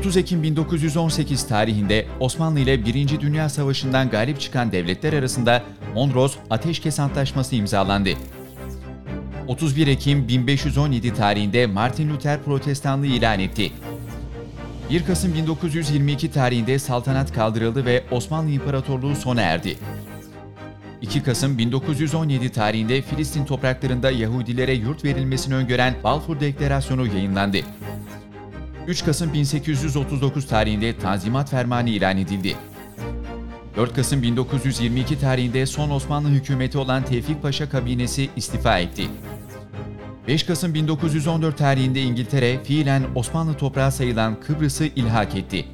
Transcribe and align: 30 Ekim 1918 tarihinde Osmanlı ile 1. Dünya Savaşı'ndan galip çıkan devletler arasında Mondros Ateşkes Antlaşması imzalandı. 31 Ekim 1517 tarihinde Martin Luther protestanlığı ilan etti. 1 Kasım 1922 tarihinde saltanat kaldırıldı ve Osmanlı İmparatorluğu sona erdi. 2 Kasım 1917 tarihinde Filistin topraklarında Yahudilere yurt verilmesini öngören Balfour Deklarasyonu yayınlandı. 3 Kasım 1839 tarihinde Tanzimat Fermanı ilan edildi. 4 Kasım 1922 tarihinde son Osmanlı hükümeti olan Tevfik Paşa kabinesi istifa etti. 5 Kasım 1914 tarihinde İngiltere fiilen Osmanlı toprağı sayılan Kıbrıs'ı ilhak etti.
30 0.00 0.16
Ekim 0.16 0.42
1918 0.42 1.46
tarihinde 1.46 2.06
Osmanlı 2.20 2.60
ile 2.60 2.84
1. 2.84 3.20
Dünya 3.20 3.48
Savaşı'ndan 3.48 4.10
galip 4.10 4.40
çıkan 4.40 4.72
devletler 4.72 5.12
arasında 5.12 5.62
Mondros 5.94 6.36
Ateşkes 6.50 7.00
Antlaşması 7.00 7.56
imzalandı. 7.56 8.10
31 9.46 9.86
Ekim 9.86 10.28
1517 10.28 11.14
tarihinde 11.14 11.66
Martin 11.66 12.10
Luther 12.10 12.42
protestanlığı 12.42 13.06
ilan 13.06 13.40
etti. 13.40 13.72
1 14.90 15.04
Kasım 15.04 15.34
1922 15.34 16.30
tarihinde 16.30 16.78
saltanat 16.78 17.32
kaldırıldı 17.32 17.84
ve 17.84 18.04
Osmanlı 18.10 18.50
İmparatorluğu 18.50 19.16
sona 19.16 19.40
erdi. 19.40 19.76
2 21.02 21.22
Kasım 21.22 21.58
1917 21.58 22.48
tarihinde 22.52 23.02
Filistin 23.02 23.44
topraklarında 23.44 24.10
Yahudilere 24.10 24.72
yurt 24.72 25.04
verilmesini 25.04 25.54
öngören 25.54 25.94
Balfour 26.04 26.40
Deklarasyonu 26.40 27.06
yayınlandı. 27.06 27.58
3 28.90 29.04
Kasım 29.04 29.32
1839 29.32 30.46
tarihinde 30.46 30.98
Tanzimat 30.98 31.50
Fermanı 31.50 31.90
ilan 31.90 32.18
edildi. 32.18 32.56
4 33.76 33.94
Kasım 33.94 34.22
1922 34.22 35.20
tarihinde 35.20 35.66
son 35.66 35.90
Osmanlı 35.90 36.28
hükümeti 36.28 36.78
olan 36.78 37.04
Tevfik 37.04 37.42
Paşa 37.42 37.68
kabinesi 37.68 38.30
istifa 38.36 38.78
etti. 38.78 39.08
5 40.28 40.42
Kasım 40.42 40.74
1914 40.74 41.58
tarihinde 41.58 42.02
İngiltere 42.02 42.64
fiilen 42.64 43.02
Osmanlı 43.14 43.54
toprağı 43.54 43.92
sayılan 43.92 44.40
Kıbrıs'ı 44.40 44.84
ilhak 44.84 45.36
etti. 45.36 45.64